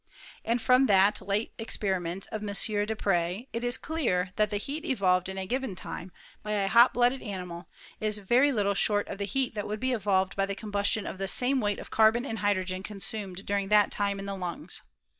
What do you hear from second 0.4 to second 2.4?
And from the Jate experiments